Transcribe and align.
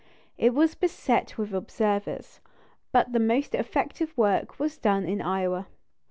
It 0.35 0.55
was 0.55 0.73
beset 0.73 1.37
with 1.37 1.53
observers; 1.53 2.39
but 2.91 3.13
the 3.13 3.19
most 3.19 3.53
effective 3.53 4.17
work 4.17 4.57
was 4.59 4.79
done 4.79 5.05
in 5.05 5.21
Iowa. 5.21 5.67